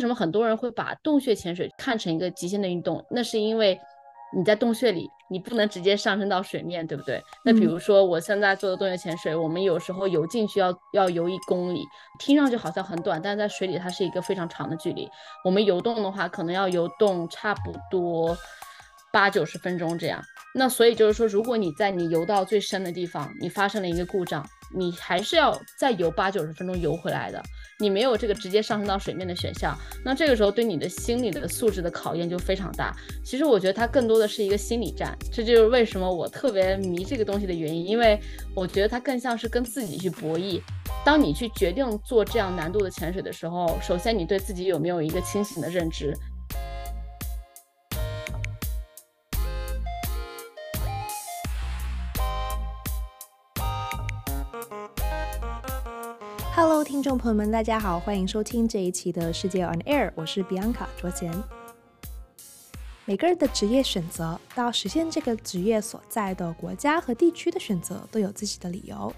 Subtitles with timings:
[0.00, 3.04] 为什么很多人会把洞穴潜水看成一个极限的运动？
[3.10, 3.78] 那是因为
[4.34, 7.22] 你在洞穴里，你不能直接上升到水面，对不对？
[7.44, 11.84] 那比如说我现在做的洞穴潜水，我们有时候游进去要要游一公里，
[12.18, 15.06] 听上去好像很短，但是在水里它是一个非常长的距离。
[15.44, 18.34] 我们游动的话，可能要游动差不多
[19.12, 20.18] 八九十分钟这样。
[20.54, 27.42] 那所以就是说，如果你在你游到最深的地方，你发生了一个故障，你还是要再游八九十分钟游回来的，
[27.78, 29.76] 你没有这个直接上升到水面的选项。
[30.04, 32.94] 那这个时候对你的心理的素质的考验就非常大。
[33.24, 38.20] 其实我觉得它更多的是一个心理战，这就是为什么我特别迷这个东西的原因，因为
[38.54, 40.60] 我觉得它更像是跟自己去博弈。
[41.04, 46.14] 当你去决定做这样难度的潜水的时候，首先你对自己有没有一个清醒的认知。
[56.90, 61.32] 听众朋友们，大家好，欢迎收听这一期的世界 On Air，我是 Bianca 卓贤。
[63.04, 69.14] 每个人的职业选择到实现这个职业所在的国家和地区的选择都有自己的理由。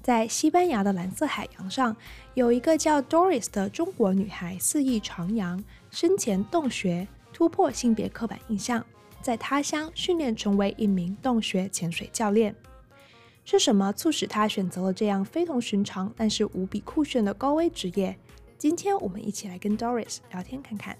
[0.00, 1.94] 在西班牙的蓝色海洋上，
[2.32, 8.82] 有一个叫 Doris 的中国女孩肆意徜徉，深潜洞穴，突破性别刻板印象，
[9.20, 12.54] 在他乡训练成为一名洞穴潜水教练。
[13.46, 18.16] 是什么促使他选择了这样非同寻常但是无比酷炫的高危职业？
[18.56, 20.96] 今天我们一起来跟 Doris 聊天看看。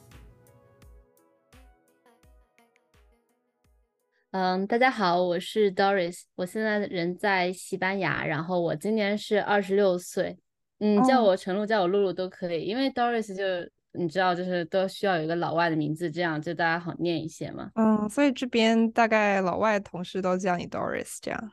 [4.32, 10.38] 嗯，大家好，我是 Doris，我现在人在西班牙，然后我今年是二十六岁。
[10.80, 13.44] 嗯，叫我陈露，叫我露露都可以，因为 Doris 就
[13.92, 17.70] 你知道，就是都需要有一个老外的名字，这样就大家好念一些嘛。
[17.76, 21.52] 嗯，所以这边大概老外同事都叫你 Doris 这样。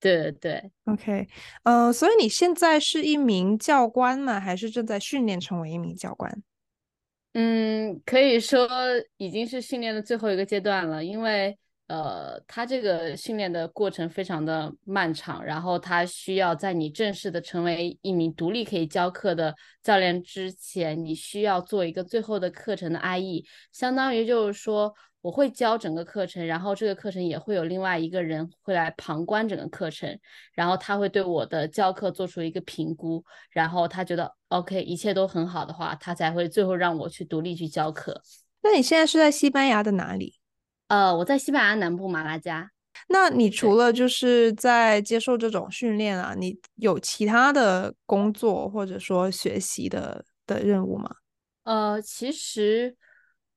[0.00, 1.28] 对对，OK，
[1.62, 4.40] 呃，所以你现在是一名教官吗？
[4.40, 6.42] 还是正在训练成为一名教官？
[7.34, 8.66] 嗯，可以说
[9.18, 11.56] 已经是训练的最后一个阶段了，因为
[11.88, 24.94] 呃，他这个训练的过程非常的漫长，然后他需要在你正式的成为一名独立可以教课的教练之前，你需要做一个最后的课程的 IE，相当于就是说。
[25.22, 30.18] 我会教整个课程，然后这个课程也会有另外一个人会来旁观整个课程，
[30.54, 38.22] 然后他会对我的教课做出一个评估，然后他觉得 OK，一切都很好的话，他才会最后让我去独立去教课。
[38.62, 40.36] 那你现在是在西班牙的哪里？
[40.88, 42.70] 呃，我在西班牙南部马拉加。
[43.08, 51.16] 那你除了就是在接受这种训练啊，你有其他的工作或者说学习的的任务吗？
[51.64, 52.96] 呃，其实。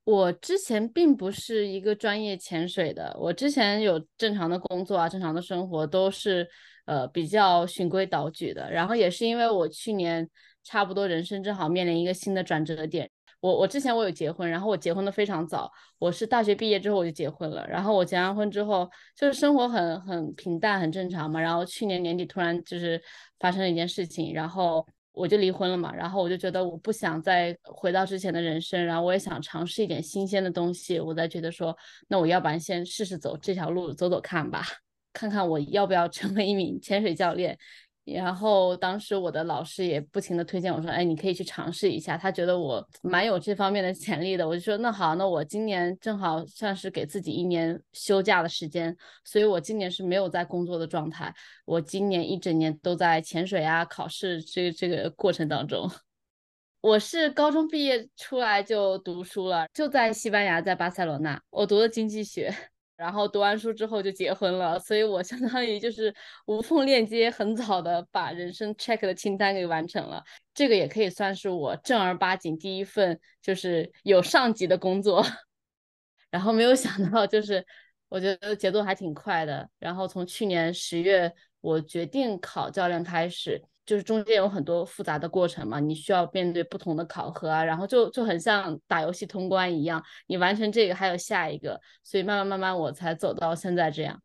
[0.04, 6.46] 我之前并不是一个专业潜水的，我之前有正常的工作啊，正常的生活都是
[6.84, 8.70] 呃比较循规蹈矩的。
[8.70, 10.28] 然后也是因为我去年
[10.62, 13.10] 差不多人生正好面临一个新的转折点，
[13.40, 17.66] 我我之前我有结婚，然后我结婚的非常早，我是大学毕业之后我就结婚了。
[17.66, 21.40] 然后我结完婚之后就是生活很很平淡很正常嘛。
[21.40, 23.02] 然后去年年底突然就是
[23.38, 24.86] 发生了一件事情，然后。
[25.14, 31.76] 我就离婚了嘛，然后我就觉得我不想再回到之前的人生，然后我也想尝试一点新鲜的东西，我在觉得说，
[32.08, 34.66] 那我要不然先试试走这条路，走走看吧，
[35.12, 37.56] 看看我要不要成为一名潜水教练。
[38.04, 42.18] 然后当时我的老师也不停的推荐我说，哎，你可以去尝试一下。
[42.18, 44.46] 他觉得我蛮有这方面的潜力的。
[44.46, 48.94] 我就说那好，那我今年正好算是给自己一年休假的时间，
[49.24, 51.34] 所以我今年是没有在工作的状态。
[51.64, 55.90] 我今年一整年都在潜水啊、考试这这个过程当中。
[56.82, 62.54] 我是高中毕业出来就读书了，就在西班牙，在巴塞罗那，我读的经济学。
[62.96, 66.14] 然后读完书之后就结婚了，所以我相当于就是
[66.46, 70.22] 无缝链接，很早的把人生 check 的清单给完成了。
[70.54, 75.24] 这个也可以算是我正儿八经第一份就是有上级的工作。
[76.30, 77.64] 然后没有想到，就是
[78.08, 79.68] 我觉得节奏还挺快的。
[79.78, 83.62] 然后从去年十月我决定考教练开始。
[83.86, 94.20] 就是中间有很多复杂的过程嘛，你需要面对不同的考核啊，然后就就很像打游戏通关一样，你完成这个还有下一个，所以慢慢慢慢我才走到现在这样。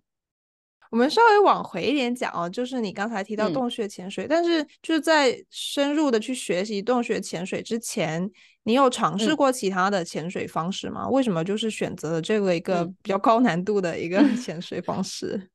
[0.92, 8.28] 我们稍微往回一点讲哦，就是你刚才提到洞穴潜水，嗯、但是就是在深入的去学习洞穴潜水之前，
[8.64, 11.04] 你有尝试过其他的潜水方式吗？
[11.06, 15.50] 嗯、为什么就是选择了这个一个比较高难度的一个 潜水方式？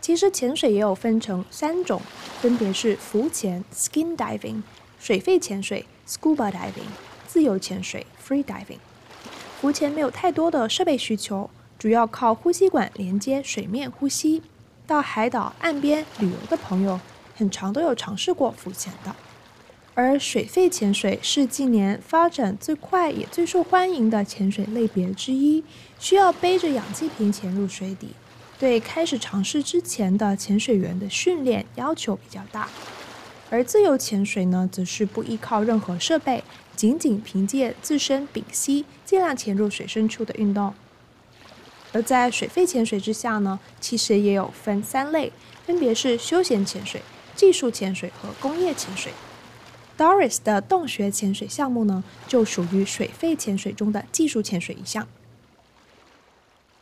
[0.00, 2.00] 其实潜水也有分成三种，
[2.40, 4.62] 分别是浮潜 （skin diving）、
[4.98, 6.88] 水肺潜水 （scuba diving）、
[7.26, 8.78] 自由潜水 （free diving）。
[9.60, 14.42] 浮潜没有太多的设备需求，主要靠呼吸管连接水面呼吸。
[14.86, 16.98] 到海岛岸边旅游的朋友，
[17.36, 19.14] 很常都有尝试过浮潜的。
[19.94, 25.64] 而水肺潜水是近年发展最快也最受欢迎的潜水类别之一，
[25.98, 28.14] 需要背着氧气瓶潜入水底，
[28.58, 32.68] 对开始尝试之前的潜水员的训练要求比较大。
[33.50, 36.44] 而自由潜水呢，则是不依靠任何设备，
[36.76, 40.74] 仅仅凭借自身屏息，尽量潜入水深处的运动。
[41.92, 45.32] 而在水肺潜水之下呢，其实也有分三类，
[45.64, 47.00] 分别是休闲潜水、
[47.34, 49.12] 技术潜水和工业潜水。
[49.96, 55.08] Doris 的洞穴潜水项目呢，就属于水肺潜水中的技术潜水一项。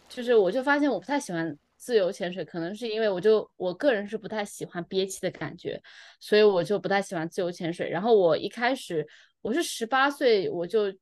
[0.09, 1.57] 就是我就发现我不太喜欢
[1.87, 5.81] 自由潜水，可能是因为我就我个人是不太喜欢憋气的感觉，
[6.19, 7.89] 所以我就不太喜欢自由潜水。
[7.89, 9.07] 然后我一开始
[9.41, 10.93] 我是十八岁，我就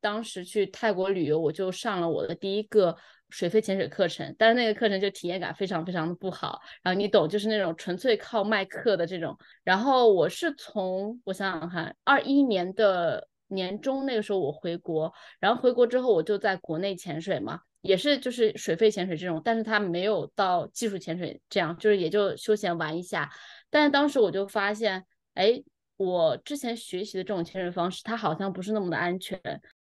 [0.00, 2.96] 当时去泰国旅游，我就上了我的第一个。
[3.34, 6.60] 水肺潜水课程，但是那个课程就体验感非常非常的不好。
[6.82, 9.34] 然后你懂，就是那种纯粹靠卖课的这种。
[9.64, 15.10] 然后我是从我想想看，二一年的年中那个时候我回国，
[15.40, 23.30] 然后回国之后我就在国内潜水嘛，也是就是水肺潜水这种，但是它没有到技术潜水这样，就是也就休闲玩一下。
[23.68, 25.62] 但是当时我就发现，哎，
[25.98, 29.38] 我之前学习的这种潜水方式，它好像不是那么的安全。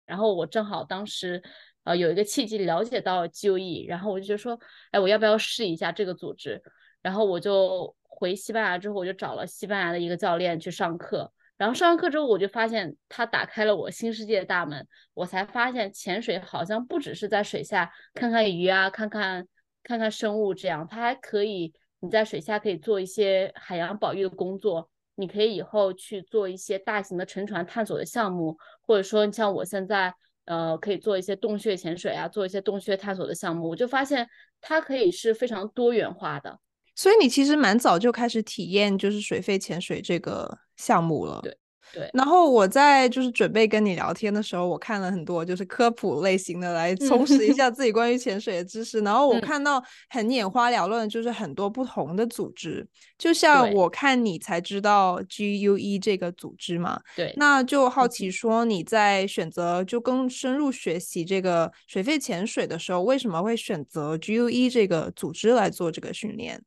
[0.06, 1.44] 然后我正好当时。
[1.84, 4.60] 呃，有一个契机了解到 GUE，然后我就觉得说，
[4.92, 6.62] 哎，我要不要试一下这个组织？
[7.02, 11.32] 然后我就回西班牙之后，我就找了西班牙的一个教练去上课。
[11.58, 14.88] 然后上完课之后，我就发现它打开了我新世界的大门。
[15.14, 19.48] 我才发现潜水好像不只是在水下看看鱼啊，看看
[19.84, 24.90] 看看生物这样，它还可以你在水下可以做一些海洋保育的工作。
[25.16, 30.14] 你可以以后去做一些大型的沉船探索的项目，或者说你像我现在。
[30.48, 34.26] 呃，可以做一些洞穴潜水啊，做一些洞穴探索的项目，我就发现
[34.62, 36.58] 它可以是非常多元化的。
[36.98, 41.40] 所以你其实蛮早就开始体验就是水肺潜水这个项目了。
[41.42, 41.58] 对。
[41.94, 49.00] 对，然后我在就是准备跟你聊天的时候，我看了很多就是科普类型的来充实一 下自己关于潜水的知识。
[49.00, 57.00] 嗯、然后我看到很眼花缭乱，就是很多不同的组织，嗯、就像我看你才知道 GUE 这个组织嘛。
[57.16, 66.62] 对，那就好奇说你在选择就更深入学习这个水肺潜水的时候，为什么会选择 GUE 这个组织来做这个训练？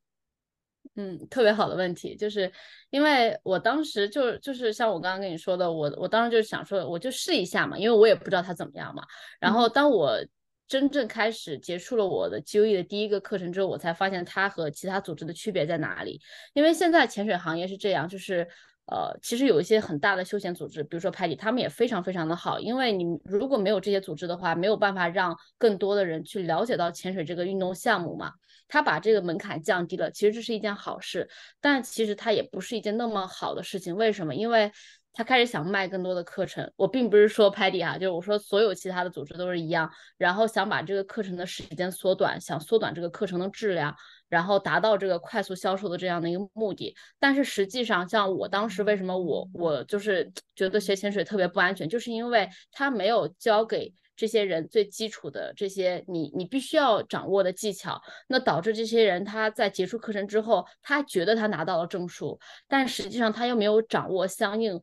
[0.95, 2.51] 嗯，特别好的问题，就是
[2.89, 9.01] 因为我当时就就是像我刚刚跟你说的，我我当时就是想说，我就试一下嘛，因为我也不知道它怎么样嘛。
[9.39, 10.19] 然后当我
[10.67, 16.19] 真正开始结束了我的 GUE 的第一个课程之后，我才发现它和其他组织的区别在哪里。
[16.53, 18.45] 因为现在潜水行业是这样，就是
[18.87, 22.59] 呃，其实有一些很大的休闲组织，比如说 PADI，他们也非常非常的好。
[22.59, 28.33] 因为你如果没有这些组织的话，没有办法让更多的人去了解到潜水这个运动项目嘛。
[28.71, 31.29] 他把这个门槛降低了，其实这是一件好事，
[31.59, 33.93] 但其实它也不是一件那么好的事情。
[33.97, 34.33] 为什么？
[34.33, 34.71] 因为
[35.11, 36.71] 他开始想卖更多的课程。
[36.77, 43.93] 我并不是说 PADI 啊，就是我说所有其他的组织都是一样，然后想把这个课程的时间缩短，想缩短这个课程的质量，
[44.29, 46.95] 然后达到这个快速销售的这样的一个目的。
[47.19, 53.93] 但是实际上，像我当时为什么我我就是觉得学潜水特别不安全，就是因为他没有教给。
[54.21, 64.79] 这些人最基础的这些你你必须要掌握的技巧，那导致这些人他在结束课程之后，他觉得他拿到了证书，但实际上他又没有掌握相应。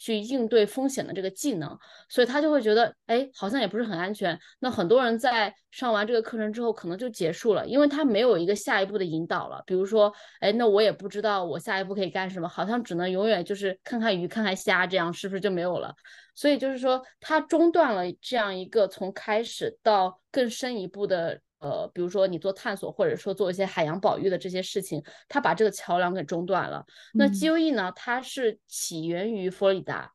[0.00, 4.36] 去应对风险的这个技能，所以他就会觉得，哎，好像也不是很安全。
[4.58, 9.62] 那很多人在上完这个课程之后，可能就结束了，因为他没有一个下一步的引导了。
[9.66, 15.94] 比如说，哎，那我也不知道我下一步可以干什么，好像只能永远就是看看鱼、看看虾，这样是不是就没有了？
[16.34, 21.38] 所以就是说，他中断了这样一个从开始到更深一步的。
[21.60, 26.84] 呃，比如说你做探索，或者说做一些海洋保育的这些事情，他把这个桥梁给中断了。
[27.12, 30.10] 那 GUE 呢，它是起源于佛罗里达，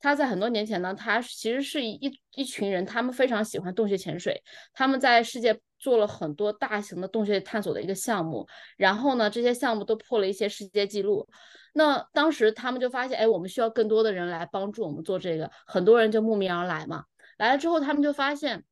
[0.00, 8.48] 它在很多年前呢，它其实是一一群人，他们非常喜欢洞穴潜水，他们在世界做了很多大型的洞穴探索的一个项目，
[8.78, 11.28] 然后呢，这些项目都破了一些世界纪录。
[11.74, 17.04] 那当时他们就发现，哎，我们需要更多的人来帮助我们做这个，很多人就慕名而来嘛。
[17.36, 18.64] 来了之后，他们就发现。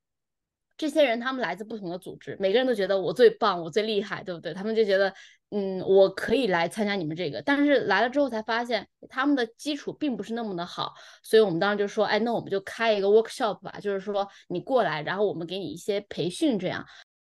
[0.76, 4.52] 这些人他们来自不同的组织，每个人都觉得我最棒，我最厉害，对不对？
[4.52, 5.14] 他们就觉得，
[5.50, 7.40] 嗯，我可以来参加你们这个。
[7.42, 16.84] 但是来了之后才发现，他们的基础并不是那么的好，所以我们当时就说，哎，那我们就开一个 workshop 吧，就是说你过来，然后我们给你一些培训，这样。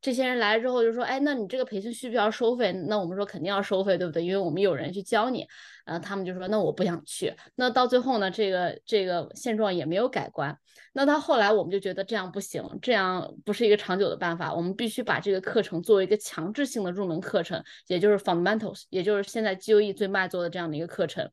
[0.01, 2.73] 这些人来了之后就说，哎，那你这个培训需不需要收费？
[2.87, 4.23] 那我们说肯定要收费，对不对？
[4.23, 5.47] 因为我们有人去教你。
[5.85, 7.33] 然后他们就说，那我不想去。
[7.55, 10.57] 那到最后呢，这个这个现状也没有改观。
[10.93, 14.53] 那到后来我们就觉得这样不行，这样不是一个长久的办法。
[14.53, 21.29] 我们必须把这个课程作为一个强制性的入门课程，也就是 fundamentals，也就是现在 GOE 最卖座的这样的一个课程。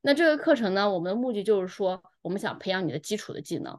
[0.00, 3.78] 那这个课程呢，我们的目的就是说，我们想培养你的基础的技能。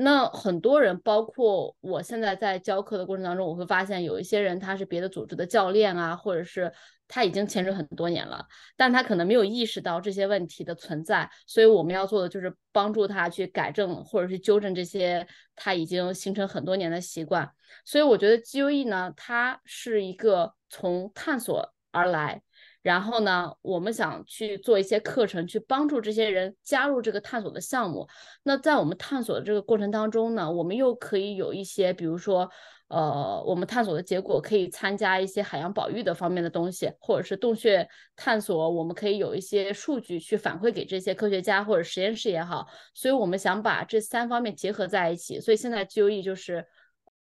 [0.00, 6.72] 那很多人，包括我现在在教课的过程当中，我会发现有一些人他是别的组织的教练啊，或者是
[7.08, 15.26] 他已经潜水很多年了，但他可能没有意识到这些问题的存在，所以我们要做的就是帮助他去改正或者是纠正这些
[15.56, 17.50] 他已经形成很多年的习惯。
[17.84, 22.42] 所以我觉得 GUE 呢，它是一个从探索而来。
[22.82, 28.06] 然后呢，我们想去做一些课程，去帮助这些人加入这个探索的项目。
[28.44, 32.48] 那在我们探索的这个过程当中呢，我们又可以有一些，比如说，
[32.86, 42.66] 呃，我们探索的结果可以参加一些海洋保育的方面的东西，或者是洞穴探索，我们可以有一些数据去反馈给这些科学家或者实验室也好。
[42.94, 45.40] 所以我们想把这三方面结合在一起。
[45.40, 46.64] 所以现在 GUE 就是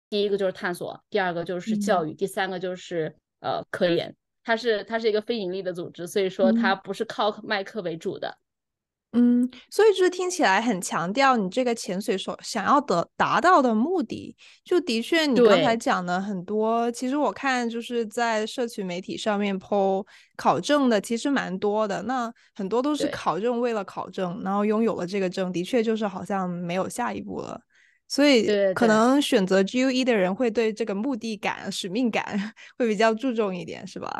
[0.09, 4.15] 第一个就是探索，第二个就是教育，嗯、第三个就是呃科研。
[4.43, 8.37] 它是它是一个非盈利的组织，所以说它不是靠卖课为主的。
[9.13, 14.33] 嗯，所以就是听起来很强调你这个潜水所想要得达到的目的。
[14.63, 20.05] 就的确，你刚才讲的很多，其实我看就是在社群媒体上面 po
[20.37, 22.01] 考证的，其实蛮多的。
[22.03, 27.59] 那很多都是考证为了考证，然后拥有了这个证，的确就是好像没有下一步了。
[28.11, 34.11] 所以可能选择 GUE 的人会对这个目的感、使命感 会比较注重一点，是吧？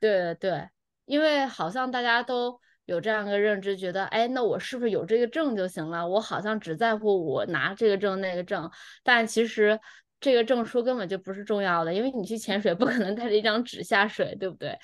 [0.00, 0.66] 对对，
[1.04, 6.08] 因为好像大家都有这样一个认知，觉得哎，那我是不是有这个证就行了？
[6.08, 8.70] 我好像只在乎我拿这个证那个证，
[9.02, 9.78] 但其实
[10.18, 14.74] 这个证书根本就不是重要的，因为你去潜水不可能带着一张纸下水，对不对？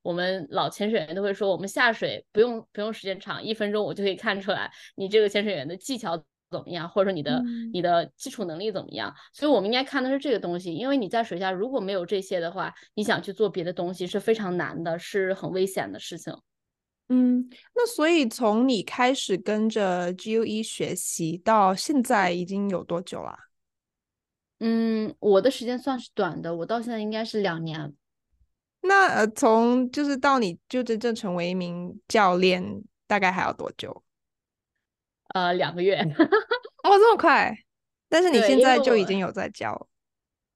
[0.00, 6.24] 我们老潜水员都会说，我们下水不用不用时间长，一分钟我就可以看出来你这个潜水员的技巧。
[6.52, 9.12] 怎么样，或者说你的、嗯、你的基础能力怎么样？
[9.32, 16.32] 所以我们应该看的是这个东西，因为你在水下如果没有这些的话，你想去做别的东西是非常难的，是很危险的事情。
[17.08, 23.36] 嗯，那所以从你开始跟着 GUE 学习到现在已经有多久了？
[24.60, 27.92] 嗯，我的时间算是短的，我到现在应该是两年。
[28.80, 34.02] 那呃，从就是到你就真正成为一名教练，大概还要多久？
[35.32, 35.96] 呃，两个月，
[36.84, 37.54] 哦，这么快？
[38.08, 39.88] 但是你现在就已经有在教。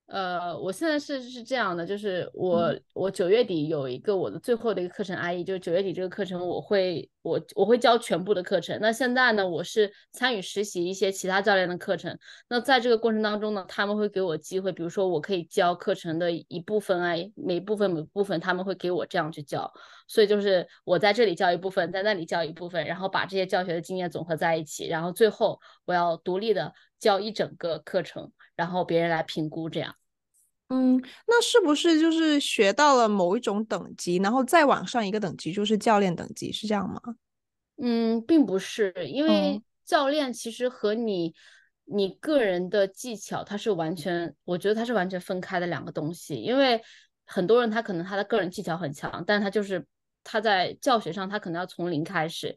[0.06, 8.78] 呃，我现在是是这样的，就是我、嗯、我九月底有一个我的最后的一个课程 IE，就是九月底这个课程我会我我会教全部的课程。
[8.80, 12.16] 那现在呢，我是参与实习一些其他教练的课程。
[12.48, 19.72] 那在这个过程当中呢，他们会给我机会，比如说我可以教课程的一部分啊，每部分每部分他们会给我这样去教。
[20.08, 28.30] 所以就是我在这里教一部分，在那里教一部分，然后把这些教学的经验总合在一起，然后最后我要独立的教一整个课程。
[28.54, 29.94] 然后别人来评估，这样，
[30.68, 37.00] 嗯，那是不是就是学到了某一种等级，然后再往上一个等级就是教练等级，是这样吗？
[37.76, 46.34] 嗯，并不是，因为教练其实和你、嗯、你个人的技巧，它是完全，我觉得它是完全分开的两个东西。
[46.34, 46.82] 因为
[47.24, 49.86] 很多人他可能他的个人技巧很强，但他就是
[50.24, 52.56] 他在教学上他可能要从零开始。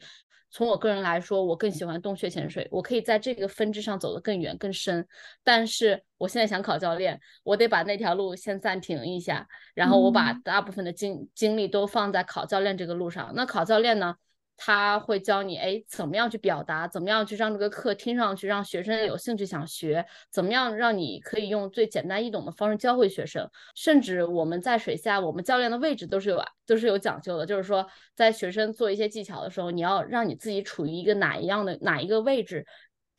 [0.51, 5.07] 从我个人来说，我更喜欢洞穴潜水，我可以在这个分支上走得更远更深。
[5.43, 13.31] 但是我现在想考教练，我得把那条路先暂停一下，然后我把大部分的精精力都放在考教练这个路上。
[13.35, 14.15] 那考教练呢？
[14.61, 23.49] 他会教你，哎，怎么样去表达，怎么样去让这个课听上去让学生有兴趣想学，怎么样让你可以用最简单易懂的方式教会学生。
[23.73, 32.65] 甚至我们在水下，我们教练的位置都是有都是有讲究的，就是说在学生做一些技巧的时候，你要让你自己处于一个哪一样的哪一个位置，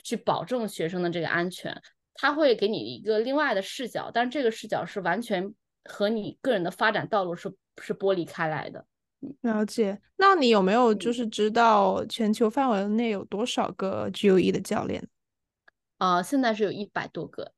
[0.04, 1.74] 去保证学生的这个安全。
[2.12, 5.54] 他会给你一个另外的视角，但这个视角是完全
[5.84, 8.84] 和你个人的发展道路是是剥离开来的。
[9.42, 15.06] 了解，那你有没有就是知道全球范围内有多少个 GUE 的教练？
[15.98, 17.52] 啊、呃，现在是有一百多个。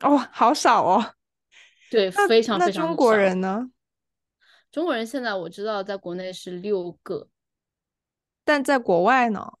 [0.00, 1.14] 哦，好少哦。
[1.90, 3.70] 对，非常非常中国人呢？
[4.70, 7.28] 中国人现在我知道在国内是六个，
[8.44, 9.54] 但在国外呢？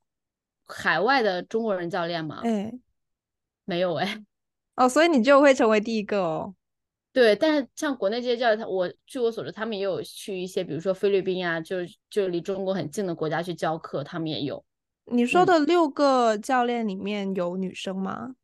[0.66, 2.42] 海外的中国人教练吗？
[2.44, 2.78] 哎，
[3.64, 4.22] 没有哎。
[4.74, 6.54] 哦，所以你就会成为第一个哦。
[7.18, 14.64] 对，但是像国内这些教练，他我据我所知，他们也有去一些，比如说菲律宾呀、啊，就就离中国很近的国家去教课，他们也有。
[15.06, 18.26] 你说的六个教练里面有女生吗？
[18.28, 18.36] 嗯、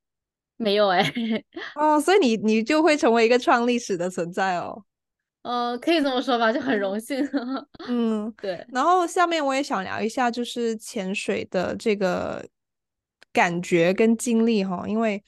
[0.57, 1.09] 没有哎。
[1.77, 4.83] 哦，所以你你就会成为一个创历史的存在哦。
[5.43, 7.25] 呃，可以这么说吧，就很荣幸。
[7.87, 8.67] 嗯， 对。
[8.73, 12.45] 然后下面我也想聊一下，就是潜水的这个
[13.33, 15.23] 感觉跟经历哈，因为。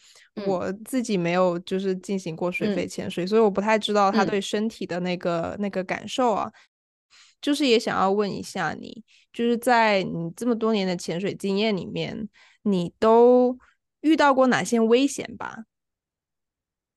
[0.45, 6.53] 我自己没有就是进行过水肺潜水，嗯，所以我不太知道他对身体的那个，嗯，那个感受啊。
[7.41, 12.29] 就是也想要问一下你，就是在你这么多年的潜水经验里面，
[12.63, 13.57] 你都
[14.01, 15.65] 遇到过哪些危险吧？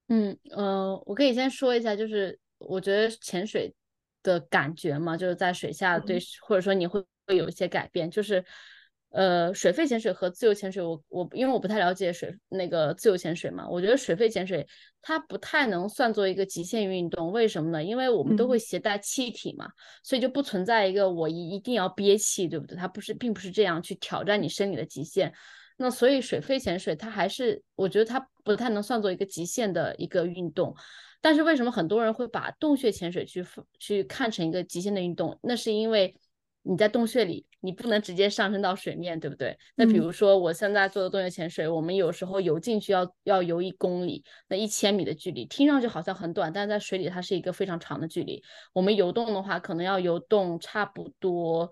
[0.07, 3.73] 嗯呃，我可以先说一下，就是我觉得潜水
[4.23, 8.43] 的感觉嘛，就是在水下对，嗯、或者说你会会有一些改变，就是。
[9.11, 14.67] 呃，水肺潜水和自由潜水，我我因为我不太了解水那个自由潜水嘛，我觉得水肺潜水
[15.01, 17.83] 它不太能算作一个极限运动，为什么呢？
[17.83, 19.73] 因为我们都会携带气体嘛，嗯、
[20.03, 22.77] 所以就不存在一个我一一定要憋气，对不对？
[22.77, 25.33] 它不是，并不是这样去挑战你生理的极限。
[25.77, 30.75] 那所以水肺潜水它还是，我觉得它不太能算作一个极限的一个运动。
[31.19, 33.43] 但是为什么很多人会把洞穴潜水去
[33.79, 35.39] 去看成一个极限的运动？
[35.41, 36.15] 那是因为。
[36.61, 39.57] 你在洞穴里，你不能直接上升到水面，对不对？
[39.75, 48.43] 那比如说我现在做的洞穴潜水，嗯、我们有时候游进去要要游一公里，那一千米的距离，听上去好像很短，但是在水里它是一个非常长的距离。
[48.73, 51.71] 我们游动的话，可能要游动差不多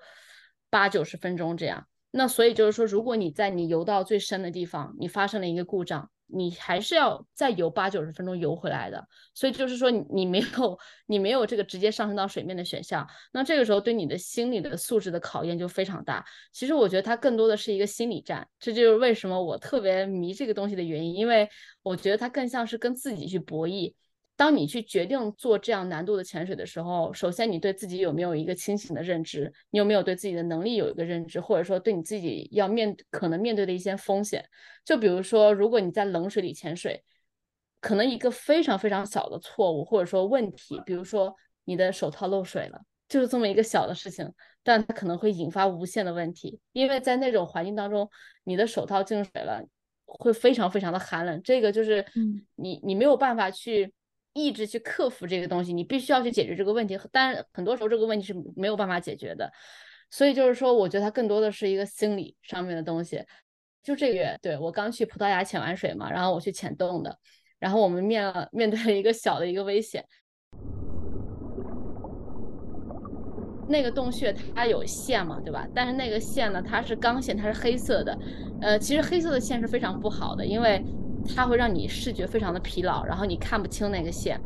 [0.70, 1.86] 八九十分钟这样。
[2.10, 6.10] 那所以就是说，如果你在你游到最深的地方，你发生了一个故障。
[6.28, 16.26] 你还是要再游八九十分钟游回来的，所以就是说你没有你没有这个直接上升到水面的选项，那这个时候对你的心理的素质的考验就非常大。
[16.52, 21.50] 其实我觉得它更多的是一个心理战，这就是为什么我特别迷这个东西的原因，因为
[21.82, 23.94] 我觉得它更像是跟自己去博弈。
[24.38, 29.52] 当你去决定做这样难度的潜水的时候，首先你对自己有没有一个清醒的认知？
[29.72, 31.42] 你有没有对自己的能力有一个认知？
[31.42, 34.46] 或者说对你自己要面可能面对的一些风险？
[34.86, 37.04] 就比如说，如果你在冷水里潜水，
[37.82, 42.80] 可能一个非常非常小的错误或者说问题，比如说你的手套漏水了，
[43.10, 48.08] 就是这么一个小的事情，但它可能会引发无限的问题，因为在那种环境当中，
[48.44, 49.64] 你的手套进水了，
[50.06, 52.06] 会非常非常的寒冷，这个就是
[52.54, 53.92] 你你没有办法去。
[54.38, 56.98] 意志去克服这个东西，你必须要去解决这个问题。
[57.12, 59.52] 但很多时候这个问题是没有办法解决的，
[60.12, 63.24] 所以就是说，我觉得它更多的是一个心理上面的东西。
[63.84, 67.18] 就这个月，对，我刚去葡萄牙潜完水嘛，然后我去潜洞的，
[67.58, 70.06] 然后我们面了面对了一个小的一个危险。
[73.68, 75.68] 那个洞穴它有线嘛，对吧？
[75.74, 78.18] 但是那个线呢，它是钢线，它是黑色的。
[78.62, 80.84] 呃，其实黑色的线是非常不好的，因为。
[81.36, 84.40] 它会让你视觉非常的疲劳，然后你看不清那个线。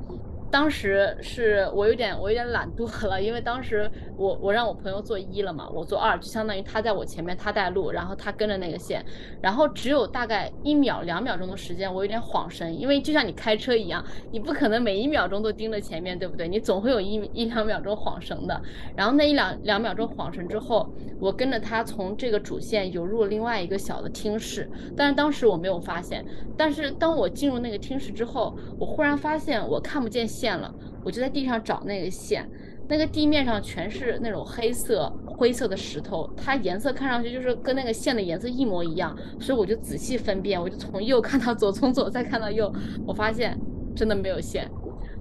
[0.52, 9.04] 当时是我有点我有点懒惰了，因为当时我我让我朋友做一了嘛，我做二，就相当于他在我前面，他带路，然后他跟着那个线，
[9.42, 16.50] 然后只有大概一秒两秒钟的时间，我有点恍神，因为就像你开车一样，你不可能每一秒钟都盯着前面，对不对？
[16.50, 18.62] 你总会有一一两秒钟恍神的。
[18.96, 20.88] 然后那一两两秒钟恍神之后，
[21.20, 26.26] 我跟着他从这个主线游入了另外一个小的厅室，但是当时我没有发现。
[26.58, 30.74] 但是当我进入那个厅室之后，我忽然发现我看不见线了，
[31.06, 32.50] 我就在地上找那个线，
[32.90, 42.74] 那个地面上全是那种黑色、灰色的石头，它颜色看上去就是跟那个线的颜色一模一样，所以我就仔细分辨，我就从右看到左，从左再看到右，
[43.06, 43.56] 我发现
[43.96, 44.68] 真的没有线，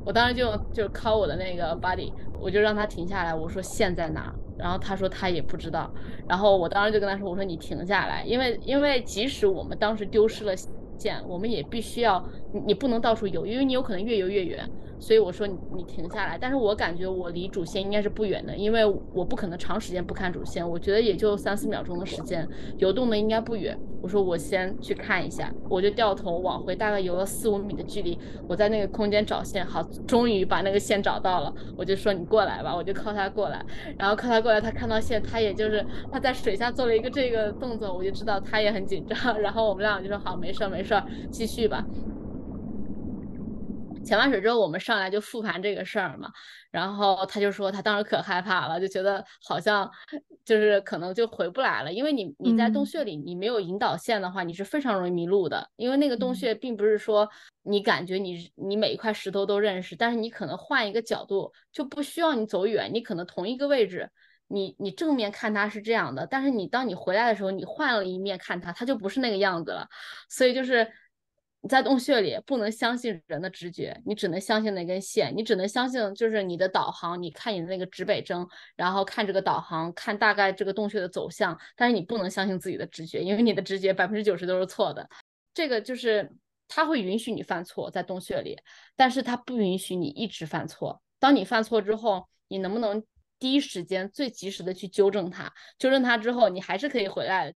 [0.06, 4.34] 我当时就就 call 我的那个 buddy，我就让他停下来，我说线在哪？
[4.56, 5.90] 然后他说他也不知道，
[6.26, 10.54] 然后我当时就跟他说，我说你停下来，因为因为即使我们当时丢失了
[10.98, 14.68] 线，我们也必须要你你不能到处游，因为你有可能越游越远。
[15.00, 22.46] 所以我说你你停下来，但是我感觉我离主线应该是不远的，因为我不可能长时间不看主线，我觉得也就三四秒钟的时间，
[22.78, 23.76] 游动的应该不远。
[24.02, 33.64] 我说我先去看一下，我就掉头往回，大概游了四五米的距离，我在那个空间找线，好，终于把那个线找到了，我就说你过来吧，我就靠他过来，
[33.98, 40.94] 然后靠他过来，他看到线，他也就是他在水下做了一个这个动作，我就知道他也很紧张， 然后我们俩就说好，没事没事，
[41.30, 41.84] 继续吧。
[44.02, 46.30] 潜完水之后，我们上来就复盘这个事儿嘛，
[46.70, 49.88] 然后他就说他当时可害怕了，就觉得好像
[50.44, 57.28] 就是可能就回不来了，因为你你在洞穴里，你没有引导线的话，你是非常容易迷路的，因为那个洞穴并不是说
[57.62, 64.10] 你感觉你你每一块石头都认识，但是你可能换一个角度就不需要你走远，你可能同一个位置，
[64.48, 69.86] 你你正面看它是这样的，但是你当你回来的时候，你换了一面看它，它就不是那个样子了，
[70.28, 70.90] 所以就是。
[71.62, 78.46] 你在洞穴里不能相信人的直觉，你只能相信那根线，你只能相信就是你的导航，你看你的那个指北针，
[78.76, 85.06] 然后看这个导航，看大概这个洞穴的走向，但是你不能相信自己的直觉，因为你的直觉百分之九十都是错的。
[85.52, 86.32] 这个就是
[86.66, 88.58] 他会允许你犯错在洞穴里，
[88.96, 91.02] 但是他不允许你一直犯错。
[91.18, 93.04] 当你犯错之后，你能不能
[93.38, 95.52] 第一时间最及时的去纠正它？
[95.78, 97.54] 纠正它之后，你还是可以回来。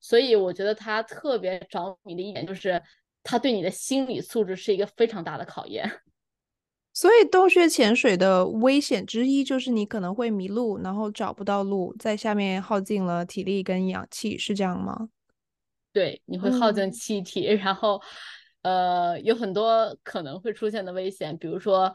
[0.00, 2.82] 所以我觉得他特别着迷的一点就是。
[3.30, 6.00] 他对你的心理素质是一个非常大的考验，
[6.94, 15.10] 所以洞穴潜水的危险之一就是你可能会迷路，然后找不到路，在下面耗尽了体力跟氧气，是这样吗？
[15.92, 18.00] 对，你会耗尽气体，嗯、 然后
[18.62, 21.94] 呃有很多可能会出现的危险，比如说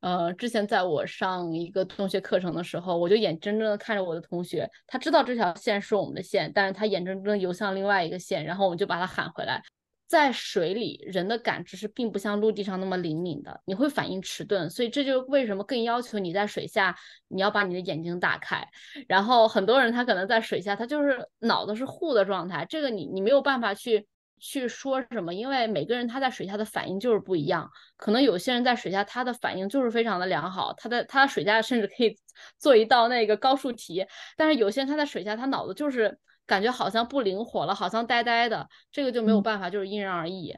[0.00, 9.62] 呃之前在我上一个洞穴课程的时候，我就眼睁睁的看着我的同学，他知道这条线是我们的线，但是他眼睁睁的游向另外一个线，然后我们就把他喊回来。
[10.10, 16.96] 在水里，人的感知是并不像陆地上那么灵敏的，你会反应迟钝，所以这就为什么更要求你在水下，
[17.28, 18.66] 你要把你的眼睛打开。
[19.06, 24.08] 然后很多人他可能在水下，他就是脑子是糊的状态，这个你你没有办法去
[24.40, 27.70] 去说什么，因为每个人他在水下的反应就是不一样。
[27.96, 32.18] 可能有些人在水下他的反应就是非常的良好，他在他水下甚至可以
[32.58, 34.04] 做一道那个高数题，
[34.36, 36.18] 但是有些人他在水下他脑子就是。
[36.50, 40.52] 感觉好像不灵活了，好像呆呆的，这个就没有办法，嗯、就是因人而异。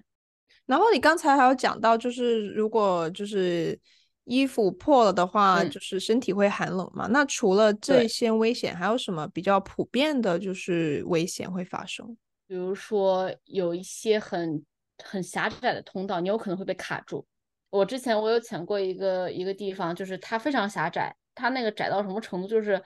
[0.64, 3.78] 然后你刚才还有讲到，就是如果就是
[4.24, 7.06] 衣服破了的话，嗯、就是身体会寒冷嘛。
[7.08, 12.16] 那除了这些危险，还有什么比较普遍的，就是危险会发生？
[12.46, 14.64] 比如说有一些很
[15.04, 17.26] 很狭窄的通道，你有可能会被卡住。
[17.68, 22.82] 我之前我有潜过一个一个地方，就是它非常狭窄，它那个窄到什么程度，就是。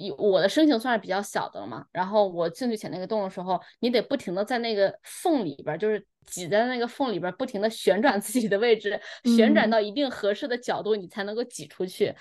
[0.00, 9.00] 以我的身形算是比较小的了嘛，然后我进去潜那个洞的时候，你得不停的在那个缝里边，就是挤在那个缝里边，不停的旋转自己的位置，
[9.36, 12.14] 旋转到一定合适的角度，你才能够挤出去。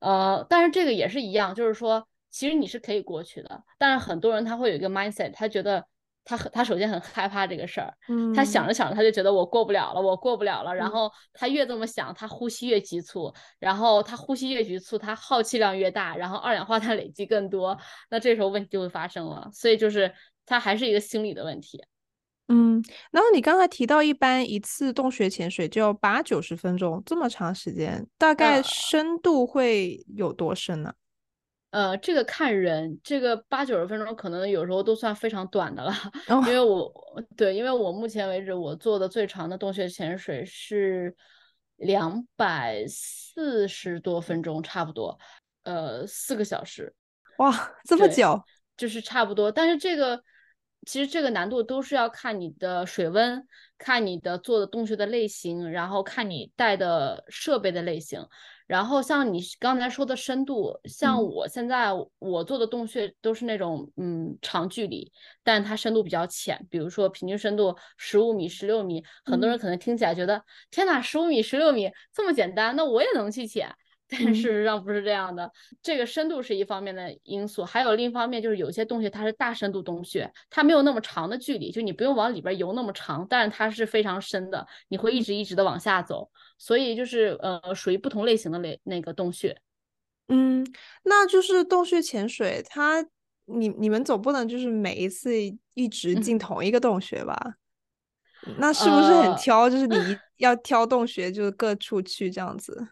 [0.00, 5.86] 嗯、呃，但是这个也是一样，就是说，其实你是可以过去的，但是很多人他会有一个 mindset，他觉得。
[6.30, 10.72] 他很，他首先很害怕这个事儿，嗯，他想着想着他就觉得我过不了了，我过不了了。
[10.72, 17.76] 然后他越这么想，他呼吸越急促，然后他呼吸越急促，他耗气量越大，然后二氧化碳累积更多，
[18.10, 19.50] 那这时候问题就会发生了。
[19.52, 20.14] 所以就是
[20.46, 21.82] 他还是一个心理的问题。
[22.46, 30.92] 嗯，然后你刚才提到，一般一次洞穴潜水就要八九十分钟，这么长时间，大概深度会有多深呢？
[31.70, 35.92] 呃，这个看人，这个八九十分钟可能有时候都算非常短的了
[36.28, 36.42] ，oh.
[36.48, 36.92] 因为我
[37.36, 41.14] 对，因为我目前为止我做的最长的洞穴潜水是
[41.76, 45.16] 两百四十多分钟，差不多，
[45.62, 46.92] 呃，四个小时。
[47.38, 48.42] 哇，这么久，
[48.76, 49.52] 就是差不多。
[49.52, 50.20] 但是这个
[50.86, 53.46] 其实这个难度都是要看你的水温，
[53.78, 58.26] 看你的做的洞穴的类型，然后看你带的设备的类型。
[58.70, 61.88] 然后像你刚才说的深度，像我现在
[62.20, 65.10] 我做的洞穴都是那种嗯长距离，
[65.42, 73.74] 但它深度比较浅，比如说平均深度十五米、十六米，很多人可能听起来觉得、嗯、天哪，十五米、十六米这么简单，那我也能去潜。
[74.12, 75.50] 但事实上不是这样的，嗯，
[75.82, 86.28] 这个深度是一方面的因素，还有另一方面就是有些洞穴它是大深度洞穴，它没有那么长的距离，就你不用往里边游那么长，但是它是非常深的，你会一直一直的往下走，
[86.62, 89.58] 所以就是呃属于不同类型的那那个洞穴。
[90.28, 90.62] 嗯，
[91.04, 93.02] 那就是洞穴潜水，它
[93.46, 95.34] 你你们总不能就是每一次
[95.72, 97.54] 一直进同一个洞穴吧？
[98.46, 99.60] 嗯，那是不是很挑？
[99.62, 99.96] 呃，就是你
[100.36, 102.88] 要挑洞穴，就是各处去这样子。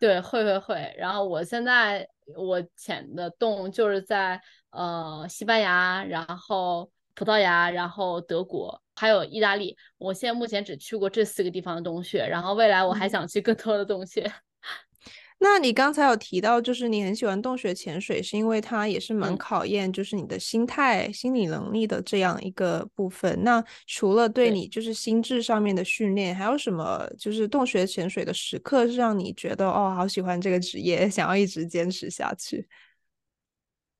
[0.00, 0.94] 对，会会会。
[0.96, 9.76] 然后我现在我潜的洞就是在呃西班牙，然后葡萄牙，然后德国，还有意大利。
[9.98, 14.32] 我现在目前只去过这四个地方的洞穴，然后未来我还想去更多的洞穴。
[15.40, 23.42] 那你刚才有提到，就是你很喜欢洞穴潜水，是因为它也是蛮考验，就是你的心态、嗯、心理能力的这样一个部分。
[23.42, 32.68] 那除了对你就是心智上面的训练，还有什么就是洞穴潜水的时刻是让你觉得哦，好喜欢这个职业， 想要一直坚持下去？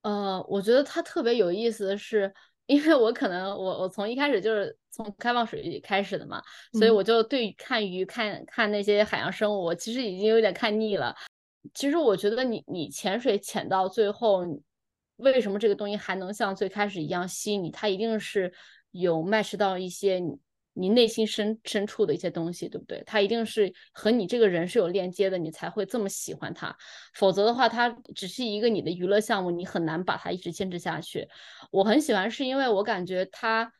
[0.01, 2.33] 呃，我觉得它特别有意思的是，
[2.69, 6.39] 因为我可能我我从一开始就是从开放水域开始的嘛，
[6.73, 11.15] 所以我就对看鱼、看看那些海洋生物，我其实已经有点看腻了。
[11.73, 14.45] 其实我觉得你你潜水潜到最后，
[15.15, 17.71] 为什么这个东西还能像最开始一样吸引你？
[17.71, 18.53] 它一定是
[18.91, 20.21] 有 match 到一些
[20.79, 23.03] 你内心深深处的一些东西，对不对？
[23.05, 26.75] 它一定是和你这个人是有链接的，你才会这么喜欢它。
[27.13, 31.27] 否则的话，它只是一个你的娱乐项目，你很难把它一直坚持下去。
[31.71, 33.71] 我很喜欢，是因为我感觉它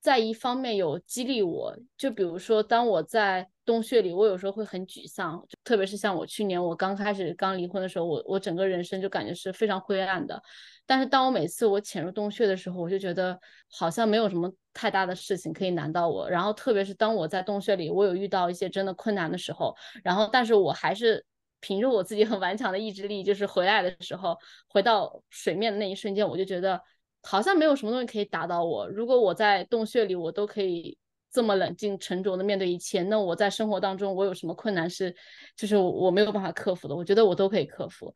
[0.00, 3.50] 在一方面有激励我，就比如说当我在。
[3.66, 10.42] 洞穴里，我有时候会很沮丧，特别是像我去年我刚开始刚离婚的时候，我我整个人生就感觉是非常灰暗的。
[10.90, 13.38] 但是当我每次我潜入洞穴的时候，我就觉得
[13.70, 16.28] 好像没有什么太大的事情可以难到我。
[16.28, 19.72] 然后特别是当我在洞穴里，我有遇到一些真的困难的时候，
[20.02, 21.24] 然后但是我还是
[21.60, 24.36] 凭着我自己很顽强的意志力，就是回来的时候，
[24.68, 26.82] 回到水面的那一瞬间，我就觉得
[27.22, 28.88] 好像没有什么东西可以打倒我。
[28.88, 30.98] 如果我在洞穴里，我都可以。
[31.32, 33.04] 这么冷静沉着的面对一切。
[33.04, 35.14] 那我在生活当中，我有什么困难是，
[35.56, 36.96] 就是我没有办法克服的？
[36.96, 38.12] 我觉得我都可以克服。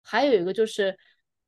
[0.00, 0.96] 还有一个就是，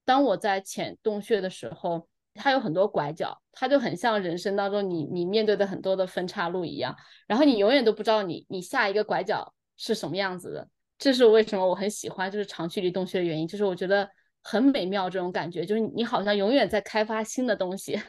[0.05, 10.69] 当我在潜洞穴的时候，它有很多拐角，它就很像人生当中你你面对的很多的分岔路一样，然后你永远都不知道你你下一个拐角是什么样子的。
[10.99, 14.09] 这是为什么我很喜欢就是长距离洞穴的原因，就是我觉得
[14.43, 18.01] 很美妙这种感觉，就是你好像永远在开发新的东西，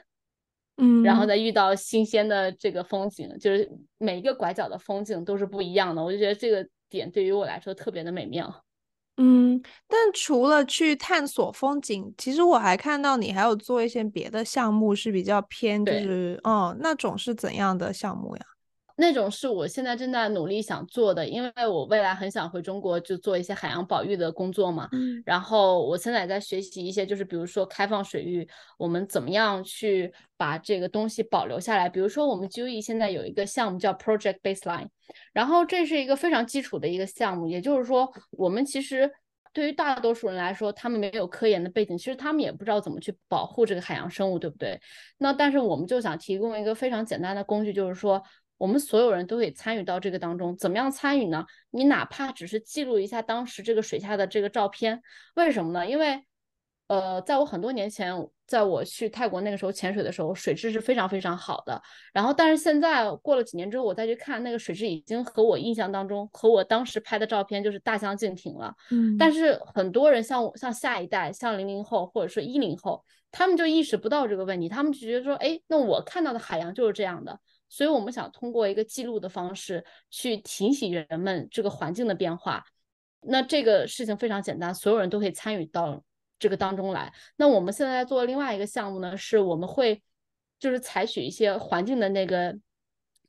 [0.78, 8.65] 嗯，然后再遇到新鲜的这个风景，就是每一个拐角的风景都是不一样的，我就觉得这个点对于我来说特别的美妙。
[9.18, 18.55] 嗯，但除了去探索风景，其实我还看到你还有做一些别的项目，是比较偏就是，嗯，那种是怎样的项目呀？
[18.98, 24.88] 那种是我现在正在努力想做的，因为我未来很想回中国就做一些海洋保育的工作嘛。
[24.94, 31.90] 嗯，然后我现在也在学习一些，就是比如说开放水域，我们怎么样去把这个东西保留下来。
[31.90, 34.88] 比如说我们 GUE 现在有一个项目叫 Project Baseline，
[35.34, 39.12] 然后这是一个非常基础的一个项目，也就是说我们其实
[39.52, 44.80] 对于大多数人来说，他们没有科研的背景，其实他们也不知道怎么去保护这个海洋生物，对不对？
[45.18, 48.24] 那但是我们就想提供一个非常简单的工具，就是说。
[48.58, 51.46] 我们所有人都可以参与到这个当中，怎么样参与呢？
[51.72, 55.02] 你哪怕只是记录一下当时这个水下的这个照片，
[55.36, 55.86] 为什么呢？
[55.86, 56.24] 因为，
[56.88, 58.14] 呃，在我很多年前，
[58.48, 61.82] 在我去泰国那个时候潜水的时候，水质是非常非常好的。
[62.14, 68.74] 然后，但是现在过了几年之后，我再去看那个水质，已经和我印象当中和我当时拍的照片就是大相径庭了。
[68.92, 69.18] 嗯。
[69.18, 77.40] 但是很多人像我，像下一代，像零零后或者说一零后，他们就意识不到这个问题，他们就觉得说，哎，那我看到的海洋就是这样的。
[77.76, 82.64] 所以我们想通过一个记录的方式去提醒人们这个环境的变化。
[83.20, 86.02] 那这个事情非常简单，所有人都可以参与到
[86.40, 87.14] 这个当中来。
[87.36, 90.02] 那我们现在做另外一个项目呢，是我们会
[90.58, 92.58] 就是采取一些环境的那个。